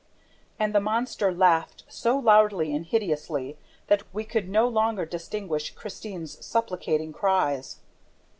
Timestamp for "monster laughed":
0.81-1.83